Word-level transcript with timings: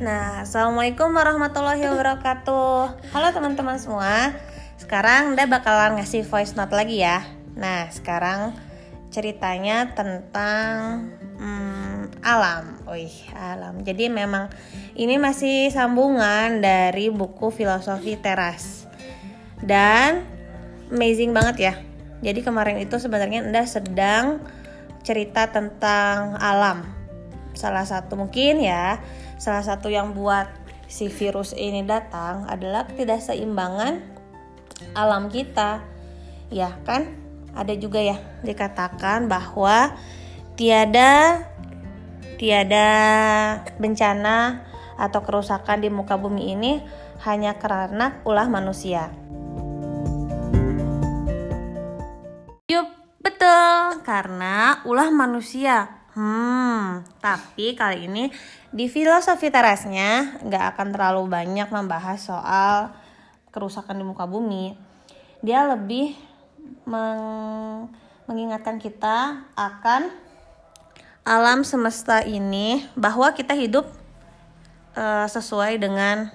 Nah, 0.00 0.48
Assalamualaikum 0.48 1.12
warahmatullahi 1.12 1.84
wabarakatuh. 1.84 3.12
Halo 3.12 3.28
teman-teman 3.36 3.76
semua. 3.76 4.32
Sekarang 4.80 5.36
udah 5.36 5.44
bakalan 5.44 6.00
ngasih 6.00 6.24
voice 6.24 6.56
note 6.56 6.72
lagi 6.72 7.04
ya. 7.04 7.20
Nah, 7.52 7.84
sekarang 7.92 8.56
ceritanya 9.12 9.92
tentang 9.92 11.04
hmm, 11.36 12.16
alam. 12.24 12.80
Wih, 12.88 13.12
alam. 13.36 13.84
Jadi 13.84 14.08
memang 14.08 14.48
ini 14.96 15.20
masih 15.20 15.68
sambungan 15.68 16.64
dari 16.64 17.12
buku 17.12 17.52
filosofi 17.52 18.16
teras. 18.16 18.88
Dan 19.60 20.24
amazing 20.88 21.36
banget 21.36 21.56
ya. 21.60 21.74
Jadi 22.24 22.40
kemarin 22.40 22.80
itu 22.80 22.96
sebenarnya 22.96 23.44
Anda 23.44 23.68
sedang 23.68 24.40
cerita 25.04 25.52
tentang 25.52 26.40
alam. 26.40 26.88
Salah 27.52 27.84
satu 27.84 28.16
mungkin 28.16 28.64
ya 28.64 28.96
Salah 29.40 29.64
satu 29.64 29.88
yang 29.88 30.12
buat 30.12 30.52
si 30.84 31.08
virus 31.08 31.56
ini 31.56 31.80
datang 31.80 32.44
adalah 32.44 32.84
ketidakseimbangan 32.84 34.04
alam 34.92 35.32
kita. 35.32 35.80
Ya 36.52 36.76
kan? 36.84 37.16
Ada 37.56 37.72
juga 37.80 38.04
ya 38.04 38.20
dikatakan 38.44 39.32
bahwa 39.32 39.96
tiada 40.60 41.40
tiada 42.36 42.88
bencana 43.80 44.60
atau 45.00 45.24
kerusakan 45.24 45.80
di 45.80 45.88
muka 45.88 46.20
bumi 46.20 46.52
ini 46.52 46.84
hanya 47.24 47.56
karena 47.56 48.20
ulah 48.28 48.44
manusia. 48.52 49.08
Yup, 52.68 52.92
betul, 53.24 54.04
karena 54.04 54.84
ulah 54.84 55.08
manusia. 55.08 55.99
Hmm, 56.10 57.06
tapi 57.22 57.78
kali 57.78 58.10
ini 58.10 58.34
di 58.74 58.90
filosofi 58.90 59.46
terasnya 59.46 60.42
nggak 60.42 60.74
akan 60.74 60.88
terlalu 60.90 61.22
banyak 61.30 61.70
membahas 61.70 62.18
soal 62.18 62.90
kerusakan 63.54 63.94
di 63.94 64.02
muka 64.02 64.26
bumi. 64.26 64.74
Dia 65.38 65.70
lebih 65.70 66.18
meng 66.82 67.86
mengingatkan 68.26 68.82
kita 68.82 69.46
akan 69.54 70.10
alam 71.22 71.62
semesta 71.62 72.26
ini 72.26 72.82
bahwa 72.98 73.30
kita 73.30 73.54
hidup 73.54 73.86
uh, 74.98 75.26
sesuai 75.30 75.78
dengan 75.78 76.30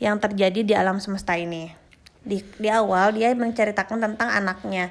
yang 0.00 0.16
terjadi 0.16 0.60
di 0.64 0.72
alam 0.72 0.96
semesta 1.00 1.36
ini. 1.36 1.68
Di, 2.24 2.40
di 2.56 2.68
awal 2.72 3.12
dia 3.12 3.34
menceritakan 3.36 3.98
tentang 4.00 4.28
anaknya, 4.32 4.88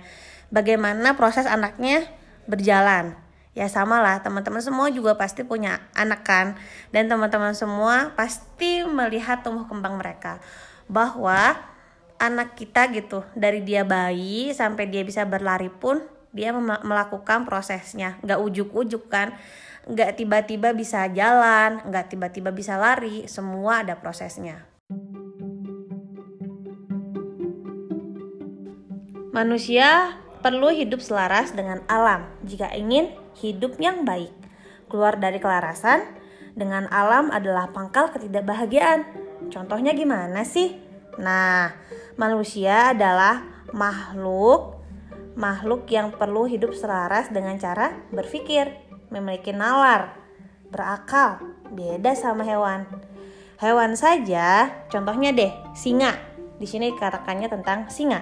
bagaimana 0.54 1.18
proses 1.18 1.50
anaknya 1.50 2.06
berjalan 2.46 3.18
ya 3.52 3.68
sama 3.68 4.00
lah 4.00 4.24
teman-teman 4.24 4.64
semua 4.64 4.88
juga 4.92 5.20
pasti 5.20 5.44
punya 5.44 5.84
anak 5.92 6.24
kan? 6.24 6.48
Dan 6.96 7.12
teman-teman 7.12 7.52
semua 7.52 8.16
pasti 8.16 8.84
melihat 8.88 9.44
tumbuh 9.44 9.68
kembang 9.68 10.00
mereka. 10.00 10.40
Bahwa 10.88 11.60
anak 12.22 12.54
kita 12.56 12.88
gitu 12.94 13.26
dari 13.34 13.66
dia 13.66 13.82
bayi 13.82 14.54
sampai 14.54 14.88
dia 14.88 15.02
bisa 15.02 15.26
berlari 15.26 15.68
pun 15.74 16.00
dia 16.32 16.56
melakukan 16.56 17.44
prosesnya. 17.44 18.16
Nggak 18.24 18.40
ujuk-ujuk 18.40 19.12
kan? 19.12 19.36
Nggak 19.90 20.22
tiba-tiba 20.22 20.72
bisa 20.72 21.10
jalan 21.12 21.84
nggak 21.84 22.08
tiba-tiba 22.14 22.56
bisa 22.56 22.80
lari. 22.80 23.28
Semua 23.28 23.84
ada 23.84 24.00
prosesnya. 24.00 24.64
Manusia 29.32 30.20
perlu 30.44 30.70
hidup 30.76 31.00
selaras 31.00 31.56
dengan 31.56 31.80
alam. 31.88 32.28
Jika 32.44 32.68
ingin 32.76 33.21
hidup 33.40 33.80
yang 33.80 34.04
baik. 34.04 34.34
Keluar 34.92 35.16
dari 35.16 35.40
kelarasan 35.40 36.04
dengan 36.52 36.90
alam 36.92 37.32
adalah 37.32 37.72
pangkal 37.72 38.12
ketidakbahagiaan. 38.12 39.08
Contohnya 39.48 39.96
gimana 39.96 40.44
sih? 40.44 40.76
Nah, 41.16 41.72
manusia 42.20 42.92
adalah 42.92 43.44
makhluk 43.72 44.82
makhluk 45.32 45.88
yang 45.88 46.12
perlu 46.12 46.44
hidup 46.44 46.76
selaras 46.76 47.32
dengan 47.32 47.56
cara 47.56 47.96
berpikir, 48.12 48.68
memiliki 49.08 49.56
nalar, 49.56 50.12
berakal, 50.68 51.40
beda 51.72 52.12
sama 52.20 52.44
hewan. 52.44 52.84
Hewan 53.64 53.96
saja, 53.96 54.68
contohnya 54.92 55.32
deh, 55.32 55.56
singa. 55.72 56.20
Di 56.60 56.68
sini 56.68 56.92
dikatakannya 56.94 57.48
tentang 57.48 57.88
singa 57.90 58.22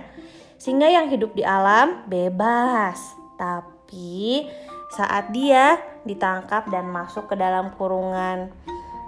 Singa 0.60 0.92
yang 0.92 1.08
hidup 1.08 1.40
di 1.40 1.44
alam 1.48 2.04
bebas, 2.12 3.16
tapi 3.40 4.44
saat 4.90 5.30
dia 5.30 5.78
ditangkap 6.04 6.70
dan 6.74 6.90
masuk 6.90 7.30
ke 7.30 7.36
dalam 7.38 7.70
kurungan 7.78 8.50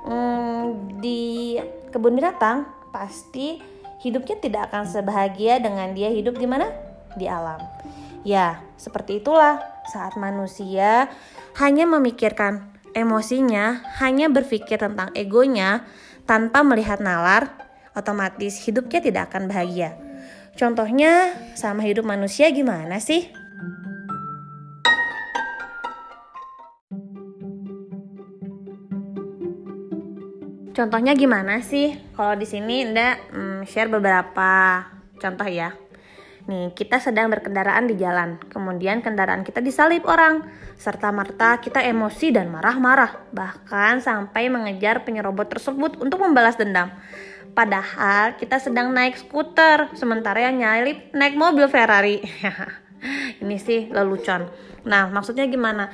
hmm, 0.06 0.98
di 1.02 1.58
kebun 1.90 2.16
binatang, 2.16 2.70
pasti 2.94 3.58
hidupnya 4.02 4.38
tidak 4.42 4.62
akan 4.72 4.86
sebahagia 4.86 5.62
dengan 5.62 5.94
dia 5.94 6.10
hidup 6.10 6.38
di 6.38 6.48
mana? 6.50 6.70
Di 7.18 7.26
alam. 7.26 7.62
Ya, 8.22 8.62
seperti 8.78 9.22
itulah 9.22 9.58
saat 9.90 10.14
manusia 10.18 11.10
hanya 11.58 11.90
memikirkan 11.90 12.70
emosinya, 12.94 13.82
hanya 13.98 14.30
berpikir 14.30 14.78
tentang 14.78 15.10
egonya 15.18 15.86
tanpa 16.30 16.62
melihat 16.62 17.02
nalar, 17.02 17.50
otomatis 17.98 18.62
hidupnya 18.62 19.02
tidak 19.02 19.34
akan 19.34 19.50
bahagia. 19.50 19.98
Contohnya 20.54 21.34
sama 21.58 21.82
hidup 21.82 22.06
manusia 22.06 22.52
gimana 22.54 23.02
sih? 23.02 23.41
Contohnya 30.82 31.14
gimana 31.14 31.62
sih? 31.62 31.94
Kalau 32.18 32.34
di 32.34 32.50
sini 32.50 32.82
Anda 32.82 33.14
hmm, 33.14 33.70
share 33.70 33.86
beberapa 33.86 34.82
contoh 35.22 35.46
ya. 35.46 35.78
Nih, 36.50 36.74
kita 36.74 36.98
sedang 36.98 37.30
berkendaraan 37.30 37.86
di 37.86 38.02
jalan, 38.02 38.42
kemudian 38.50 39.06
kendaraan 39.06 39.46
kita 39.46 39.62
disalip 39.62 40.10
orang, 40.10 40.42
serta 40.82 41.14
merta 41.14 41.62
kita 41.62 41.86
emosi 41.86 42.34
dan 42.34 42.50
marah-marah, 42.50 43.30
bahkan 43.30 44.02
sampai 44.02 44.50
mengejar 44.50 45.06
penyerobot 45.06 45.54
tersebut 45.54 46.02
untuk 46.02 46.18
membalas 46.18 46.58
dendam. 46.58 46.90
Padahal 47.54 48.42
kita 48.42 48.58
sedang 48.58 48.90
naik 48.90 49.22
skuter, 49.22 49.94
sementara 49.94 50.50
yang 50.50 50.66
nyalip 50.66 51.14
naik 51.14 51.38
mobil 51.38 51.70
Ferrari. 51.70 52.26
Ini 53.46 53.58
sih 53.62 53.86
lelucon. 53.94 54.50
Nah, 54.90 55.14
maksudnya 55.14 55.46
gimana? 55.46 55.94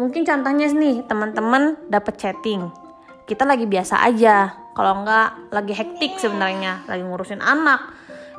Mungkin 0.00 0.24
contohnya 0.24 0.72
nih, 0.72 1.04
teman-teman 1.04 1.76
dapat 1.92 2.16
chatting. 2.16 2.83
Kita 3.24 3.48
lagi 3.48 3.64
biasa 3.64 4.04
aja. 4.04 4.52
Kalau 4.76 5.00
enggak 5.00 5.48
lagi 5.48 5.72
hektik 5.72 6.20
sebenarnya, 6.20 6.84
lagi 6.84 7.02
ngurusin 7.02 7.40
anak. 7.40 7.80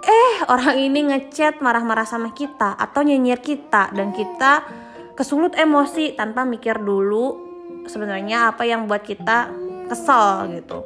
Eh, 0.05 0.45
orang 0.45 0.77
ini 0.77 1.09
ngechat 1.09 1.65
marah-marah 1.65 2.05
sama 2.05 2.29
kita 2.37 2.77
atau 2.77 3.01
nyinyir 3.01 3.41
kita 3.41 3.89
dan 3.89 4.13
kita 4.13 4.61
kesulut 5.17 5.57
emosi 5.57 6.13
tanpa 6.13 6.45
mikir 6.45 6.77
dulu 6.77 7.41
sebenarnya 7.87 8.53
apa 8.53 8.67
yang 8.67 8.85
buat 8.85 9.01
kita 9.01 9.49
kesel 9.87 10.51
gitu 10.53 10.83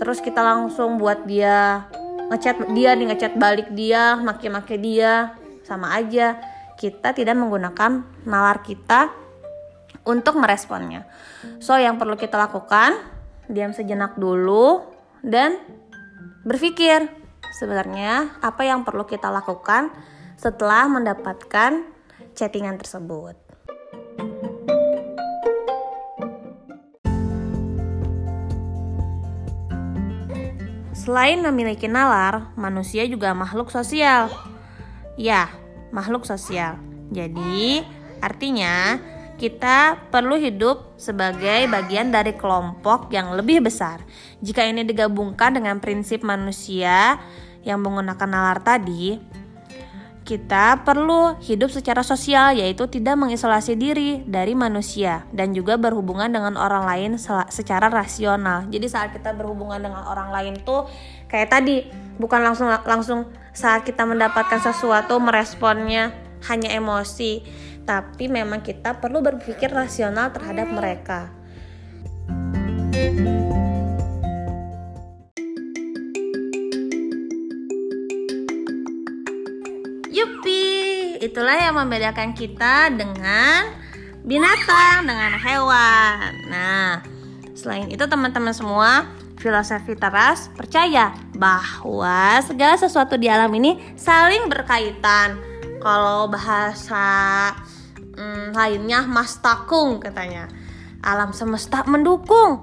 terus 0.00 0.18
kita 0.18 0.40
langsung 0.40 0.96
buat 0.96 1.24
dia 1.24 1.86
ngechat 2.28 2.72
dia 2.72 2.98
nih 2.98 3.06
ngechat 3.14 3.32
balik 3.38 3.68
dia 3.72 4.18
maki-maki 4.18 4.76
dia 4.76 5.38
sama 5.64 5.94
aja 5.94 6.36
kita 6.76 7.12
tidak 7.12 7.36
menggunakan 7.36 8.04
nalar 8.24 8.60
kita 8.64 9.12
untuk 10.08 10.40
meresponnya 10.40 11.04
so 11.60 11.76
yang 11.76 12.00
perlu 12.00 12.16
kita 12.16 12.40
lakukan 12.40 12.96
diam 13.52 13.76
sejenak 13.76 14.16
dulu 14.16 14.80
dan 15.20 15.60
berpikir 16.48 17.04
sebenarnya 17.60 18.40
apa 18.40 18.64
yang 18.64 18.88
perlu 18.88 19.04
kita 19.04 19.28
lakukan 19.28 19.92
setelah 20.40 20.88
mendapatkan 20.88 21.84
chattingan 22.32 22.80
tersebut 22.80 23.36
Selain 31.08 31.40
memiliki 31.40 31.88
nalar, 31.88 32.52
manusia 32.52 33.08
juga 33.08 33.32
makhluk 33.32 33.72
sosial. 33.72 34.28
Ya, 35.16 35.48
makhluk 35.88 36.28
sosial. 36.28 36.76
Jadi, 37.08 37.80
artinya 38.20 39.00
kita 39.38 40.10
perlu 40.10 40.34
hidup 40.34 40.98
sebagai 40.98 41.70
bagian 41.70 42.10
dari 42.10 42.34
kelompok 42.34 43.14
yang 43.14 43.32
lebih 43.38 43.62
besar. 43.62 44.02
Jika 44.42 44.66
ini 44.66 44.82
digabungkan 44.82 45.54
dengan 45.54 45.78
prinsip 45.78 46.26
manusia 46.26 47.22
yang 47.62 47.78
menggunakan 47.78 48.26
nalar 48.26 48.58
tadi, 48.58 49.14
kita 50.28 50.84
perlu 50.84 51.40
hidup 51.40 51.72
secara 51.72 52.04
sosial, 52.04 52.52
yaitu 52.52 52.84
tidak 52.84 53.16
mengisolasi 53.16 53.80
diri 53.80 54.20
dari 54.28 54.52
manusia 54.52 55.24
dan 55.32 55.56
juga 55.56 55.80
berhubungan 55.80 56.28
dengan 56.28 56.60
orang 56.60 56.84
lain 56.84 57.10
secara 57.48 57.88
rasional. 57.88 58.68
Jadi 58.68 58.86
saat 58.92 59.16
kita 59.16 59.32
berhubungan 59.32 59.80
dengan 59.80 60.04
orang 60.04 60.28
lain 60.28 60.60
tuh 60.60 60.84
kayak 61.32 61.48
tadi, 61.48 61.88
bukan 62.20 62.44
langsung 62.44 62.68
langsung 62.84 63.32
saat 63.56 63.88
kita 63.88 64.04
mendapatkan 64.04 64.60
sesuatu 64.60 65.16
meresponnya 65.16 66.12
hanya 66.46 66.76
emosi, 66.76 67.42
tapi 67.88 68.28
memang 68.28 68.60
kita 68.60 69.00
perlu 69.00 69.24
berpikir 69.24 69.72
rasional 69.72 70.28
terhadap 70.28 70.68
mereka. 70.68 71.32
Yupi, 80.12 81.16
itulah 81.24 81.56
yang 81.56 81.80
membedakan 81.80 82.36
kita 82.36 82.92
dengan 82.92 83.72
binatang, 84.20 85.08
dengan 85.08 85.32
hewan. 85.40 86.28
Nah, 86.52 87.00
selain 87.56 87.88
itu 87.88 88.04
teman-teman 88.04 88.52
semua, 88.52 89.08
filosofi 89.40 89.96
teras 89.96 90.52
percaya 90.52 91.16
bahwa 91.32 92.36
segala 92.44 92.76
sesuatu 92.76 93.16
di 93.16 93.32
alam 93.32 93.48
ini 93.56 93.80
saling 93.96 94.44
berkaitan. 94.52 95.40
Kalau 95.78 96.26
bahasa 96.26 97.54
hmm, 98.18 98.58
lainnya 98.58 99.06
mastakung 99.06 100.02
katanya. 100.02 100.50
Alam 101.06 101.30
semesta 101.30 101.86
mendukung. 101.86 102.58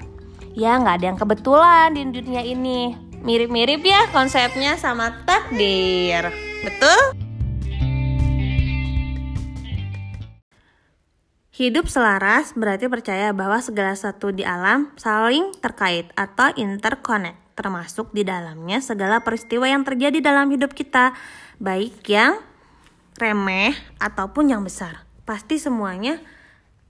Ya 0.51 0.75
nggak 0.75 0.95
ada 0.99 1.05
yang 1.15 1.19
kebetulan 1.19 1.95
di 1.95 2.03
dunia 2.11 2.43
ini. 2.43 2.95
Mirip-mirip 3.23 3.81
ya 3.81 4.11
konsepnya 4.11 4.75
sama 4.75 5.23
takdir. 5.23 6.29
Betul? 6.61 7.15
Hidup 11.55 11.87
selaras 11.87 12.51
berarti 12.51 12.91
percaya 12.91 13.31
bahwa 13.31 13.63
segala 13.63 13.95
sesuatu 13.95 14.35
di 14.35 14.43
alam 14.43 14.91
saling 14.99 15.55
terkait 15.63 16.11
atau 16.19 16.51
interconnect, 16.51 17.55
termasuk 17.55 18.11
di 18.11 18.27
dalamnya 18.27 18.83
segala 18.83 19.23
peristiwa 19.23 19.63
yang 19.63 19.87
terjadi 19.87 20.19
dalam 20.19 20.51
hidup 20.51 20.75
kita, 20.75 21.15
baik 21.63 22.03
yang 22.11 22.43
remeh 23.15 23.71
ataupun 24.03 24.51
yang 24.51 24.67
besar. 24.67 25.04
Pasti 25.25 25.57
semuanya 25.57 26.21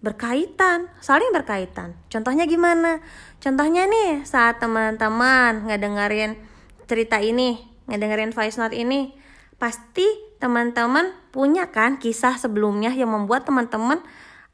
berkaitan, 0.04 0.92
saling 1.02 1.34
berkaitan. 1.34 1.98
Contohnya 2.12 2.46
gimana? 2.46 3.02
Contohnya 3.42 3.90
nih 3.90 4.22
saat 4.28 4.62
teman-teman 4.62 5.66
ngedengerin 5.66 6.38
cerita 6.86 7.18
ini, 7.18 7.58
ngedengerin 7.90 8.36
voice 8.36 8.62
note 8.62 8.78
ini, 8.78 9.16
pasti 9.58 10.06
teman-teman 10.38 11.16
punya 11.32 11.72
kan 11.72 11.98
kisah 11.98 12.38
sebelumnya 12.38 12.92
yang 12.92 13.10
membuat 13.10 13.48
teman-teman 13.48 14.04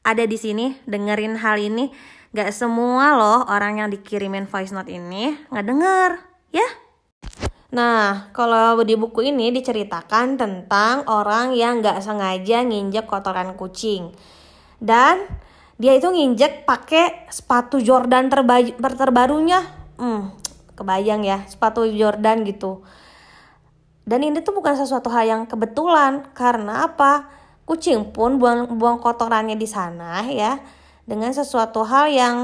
ada 0.02 0.24
di 0.26 0.38
sini 0.38 0.78
dengerin 0.86 1.42
hal 1.42 1.58
ini 1.58 1.94
gak 2.32 2.54
semua 2.56 3.18
loh 3.18 3.40
orang 3.50 3.84
yang 3.84 3.90
dikirimin 3.92 4.48
voice 4.48 4.72
note 4.72 4.90
ini 4.90 5.36
nggak 5.52 5.66
denger 5.68 6.10
ya 6.56 6.68
Nah, 7.72 8.32
kalau 8.36 8.84
di 8.84 9.00
buku 9.00 9.32
ini 9.32 9.52
diceritakan 9.56 10.36
tentang 10.36 11.08
orang 11.08 11.56
yang 11.56 11.80
gak 11.80 12.04
sengaja 12.04 12.68
nginjek 12.68 13.08
kotoran 13.08 13.56
kucing. 13.56 14.12
Dan 14.76 15.24
dia 15.80 15.96
itu 15.96 16.12
nginjek 16.12 16.68
pakai 16.68 17.32
sepatu 17.32 17.80
Jordan 17.80 18.28
terba 18.28 18.60
terbarunya. 18.76 19.64
Hmm, 19.96 20.36
kebayang 20.76 21.24
ya, 21.24 21.48
sepatu 21.48 21.88
Jordan 21.88 22.44
gitu. 22.44 22.84
Dan 24.04 24.28
ini 24.28 24.44
tuh 24.44 24.52
bukan 24.52 24.76
sesuatu 24.76 25.08
hal 25.08 25.24
yang 25.24 25.42
kebetulan 25.48 26.28
karena 26.36 26.86
apa? 26.92 27.42
kucing 27.72 28.12
pun 28.12 28.36
buang 28.36 28.76
buang 28.76 29.00
kotorannya 29.00 29.56
di 29.56 29.64
sana 29.64 30.28
ya 30.28 30.60
dengan 31.08 31.32
sesuatu 31.32 31.88
hal 31.88 32.12
yang 32.12 32.36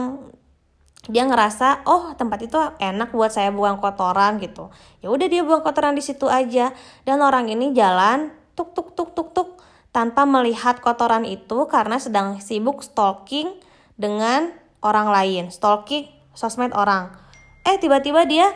dia 1.07 1.24
ngerasa 1.24 1.88
oh 1.88 2.12
tempat 2.19 2.39
itu 2.44 2.59
enak 2.83 3.15
buat 3.15 3.31
saya 3.31 3.51
buang 3.51 3.80
kotoran 3.80 4.44
gitu. 4.44 4.68
Ya 5.00 5.07
udah 5.07 5.27
dia 5.31 5.42
buang 5.44 5.63
kotoran 5.63 5.95
di 5.95 6.04
situ 6.04 6.27
aja. 6.27 6.75
Dan 7.07 7.24
orang 7.24 7.48
ini 7.48 7.71
jalan 7.71 8.36
tuk 8.59 8.75
tuk 8.75 8.92
tuk 8.92 9.15
tuk 9.15 9.31
tuk 9.31 9.50
tanpa 9.95 10.27
melihat 10.27 10.83
kotoran 10.83 11.24
itu 11.24 11.65
karena 11.71 11.95
sedang 11.98 12.44
sibuk 12.44 12.83
stalking 12.83 13.56
dengan 13.95 14.51
orang 14.83 15.07
lain 15.09 15.44
stalking 15.48 16.12
sosmed 16.36 16.75
orang. 16.75 17.15
Eh 17.63 17.80
tiba-tiba 17.80 18.27
dia 18.27 18.51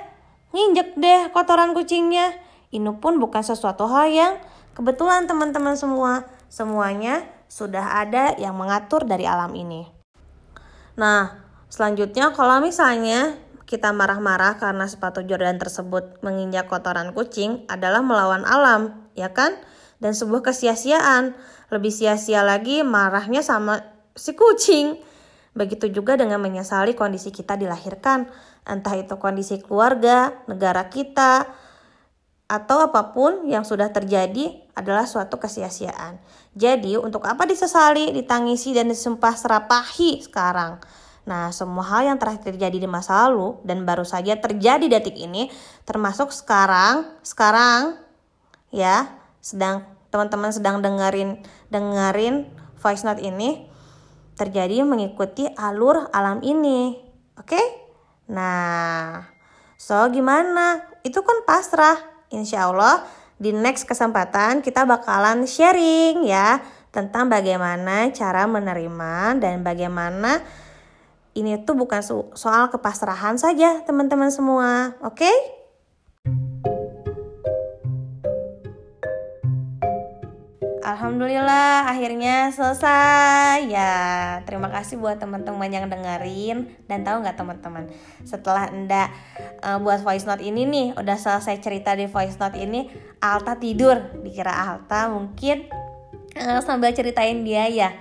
nginjek 0.51 0.99
deh 0.99 1.31
kotoran 1.31 1.71
kucingnya. 1.71 2.35
Ini 2.71 2.91
pun 3.03 3.19
bukan 3.19 3.43
sesuatu 3.43 3.87
hal 3.87 4.11
yang 4.11 4.33
kebetulan 4.75 5.27
teman-teman 5.27 5.75
semua. 5.75 6.27
Semuanya 6.51 7.23
sudah 7.47 7.99
ada 8.03 8.35
yang 8.35 8.55
mengatur 8.55 9.07
dari 9.07 9.23
alam 9.23 9.51
ini. 9.55 9.87
Nah, 10.99 11.50
selanjutnya 11.71 12.35
kalau 12.35 12.59
misalnya 12.59 13.39
kita 13.63 13.95
marah-marah 13.95 14.59
karena 14.59 14.83
sepatu 14.83 15.23
Jordan 15.23 15.55
tersebut 15.55 16.19
menginjak 16.19 16.67
kotoran 16.67 17.15
kucing 17.15 17.63
adalah 17.71 18.03
melawan 18.03 18.43
alam, 18.43 19.07
ya 19.15 19.31
kan? 19.31 19.55
Dan 20.03 20.11
sebuah 20.11 20.51
kesia-siaan. 20.51 21.31
Lebih 21.71 21.87
sia-sia 21.87 22.43
lagi 22.43 22.83
marahnya 22.83 23.39
sama 23.39 23.79
si 24.11 24.35
kucing. 24.35 24.99
Begitu 25.55 25.87
juga 25.87 26.19
dengan 26.19 26.43
menyesali 26.43 26.99
kondisi 26.99 27.31
kita 27.31 27.55
dilahirkan, 27.55 28.27
entah 28.67 28.95
itu 28.99 29.15
kondisi 29.15 29.63
keluarga, 29.63 30.35
negara 30.51 30.91
kita, 30.91 31.47
atau 32.51 32.91
apa 32.91 33.15
pun 33.15 33.47
yang 33.47 33.63
sudah 33.63 33.87
terjadi 33.95 34.59
adalah 34.75 35.07
suatu 35.07 35.39
kesia-siaan. 35.39 36.19
Jadi, 36.55 36.99
untuk 36.99 37.23
apa 37.23 37.47
disesali, 37.47 38.11
ditangisi, 38.11 38.75
dan 38.75 38.91
disumpah 38.91 39.35
serapahi 39.35 40.27
sekarang? 40.27 40.83
Nah, 41.31 41.47
semua 41.55 41.87
hal 41.87 42.11
yang 42.11 42.19
telah 42.19 42.35
terjadi 42.35 42.75
di 42.75 42.91
masa 42.91 43.23
lalu 43.23 43.55
dan 43.63 43.87
baru 43.87 44.03
saja 44.03 44.35
terjadi 44.35 44.83
detik 44.91 45.15
ini, 45.15 45.47
termasuk 45.87 46.35
sekarang, 46.35 47.07
sekarang, 47.23 47.95
ya, 48.67 49.15
sedang 49.39 49.87
teman-teman 50.11 50.51
sedang 50.51 50.83
dengerin 50.83 51.39
dengerin 51.71 52.51
voice 52.83 53.07
note 53.07 53.23
ini 53.23 53.63
terjadi 54.35 54.83
mengikuti 54.83 55.47
alur 55.55 56.11
alam 56.11 56.43
ini. 56.43 56.99
Oke? 57.39 57.55
Okay? 57.55 57.65
Nah, 58.27 59.23
so 59.79 59.95
gimana? 60.11 60.83
Itu 61.07 61.23
kan 61.23 61.47
pasrah 61.47 61.95
insya 62.27 62.67
Allah 62.67 63.07
di 63.39 63.55
next 63.55 63.87
kesempatan 63.87 64.59
kita 64.59 64.83
bakalan 64.83 65.47
sharing 65.47 66.27
ya 66.27 66.59
tentang 66.91 67.31
bagaimana 67.31 68.11
cara 68.11 68.43
menerima 68.51 69.39
dan 69.39 69.63
bagaimana 69.63 70.43
ini 71.31 71.55
tuh 71.63 71.79
bukan 71.79 72.03
soal 72.35 72.67
kepasrahan 72.67 73.39
saja 73.39 73.83
teman-teman 73.87 74.27
semua 74.27 74.99
oke? 74.99 75.23
Okay? 75.23 75.37
Alhamdulillah 80.81 81.87
akhirnya 81.87 82.51
selesai. 82.51 83.63
Ya 83.71 83.95
terima 84.43 84.67
kasih 84.67 84.99
buat 84.99 85.23
teman-teman 85.23 85.71
yang 85.71 85.87
dengerin 85.87 86.67
dan 86.91 87.07
tahu 87.07 87.23
nggak 87.23 87.39
teman-teman? 87.39 87.87
Setelah 88.27 88.67
enda 88.67 89.07
uh, 89.63 89.79
buat 89.79 90.03
voice 90.03 90.27
note 90.27 90.43
ini 90.43 90.67
nih 90.67 90.87
udah 90.99 91.15
selesai 91.15 91.63
cerita 91.63 91.95
di 91.95 92.11
voice 92.11 92.35
note 92.35 92.59
ini 92.59 92.91
Alta 93.23 93.55
tidur. 93.55 94.19
Dikira 94.19 94.51
Alta 94.51 95.07
mungkin 95.07 95.69
uh, 96.35 96.59
sambil 96.59 96.91
ceritain 96.91 97.39
dia 97.45 97.71
ya 97.71 97.95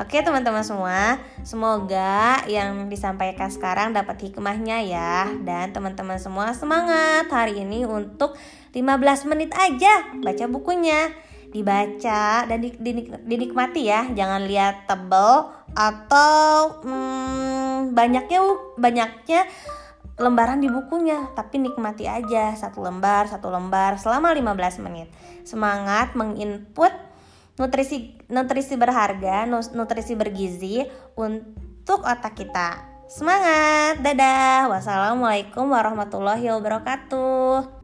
Oke 0.00 0.24
teman-teman 0.24 0.64
semua, 0.64 1.20
semoga 1.44 2.40
yang 2.48 2.88
disampaikan 2.88 3.52
sekarang 3.52 3.92
dapat 3.92 4.16
hikmahnya 4.32 4.80
ya. 4.88 5.28
Dan 5.44 5.76
teman-teman 5.76 6.16
semua 6.16 6.56
semangat 6.56 7.28
hari 7.28 7.60
ini 7.60 7.84
untuk 7.84 8.32
15 8.72 9.28
menit 9.28 9.52
aja 9.52 10.08
baca 10.24 10.48
bukunya. 10.48 11.12
Dibaca 11.52 12.48
dan 12.48 12.64
dinikmati 13.28 13.92
ya. 13.92 14.08
Jangan 14.16 14.48
lihat 14.48 14.88
tebel 14.88 15.52
atau 15.76 16.80
hmm, 16.80 17.92
banyaknya 17.92 18.40
banyaknya 18.80 19.44
lembaran 20.16 20.64
di 20.64 20.72
bukunya. 20.72 21.28
Tapi 21.36 21.60
nikmati 21.60 22.08
aja 22.08 22.56
satu 22.56 22.80
lembar 22.80 23.28
satu 23.28 23.52
lembar 23.52 24.00
selama 24.00 24.32
15 24.32 24.80
menit. 24.80 25.12
Semangat 25.44 26.16
menginput 26.16 27.09
nutrisi 27.56 28.20
nutrisi 28.28 28.74
berharga 28.76 29.48
nutrisi 29.48 30.14
bergizi 30.14 30.84
untuk 31.16 32.04
otak 32.04 32.36
kita. 32.36 32.86
Semangat 33.10 33.98
dadah. 34.06 34.70
Wassalamualaikum 34.70 35.66
warahmatullahi 35.74 36.46
wabarakatuh 36.54 37.79